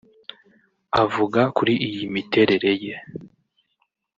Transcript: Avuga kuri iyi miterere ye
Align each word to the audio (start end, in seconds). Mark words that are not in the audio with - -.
Avuga 1.03 1.41
kuri 1.57 1.73
iyi 1.87 2.03
miterere 2.13 2.71
ye 2.83 2.95